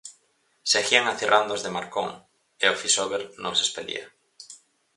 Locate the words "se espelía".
3.57-4.05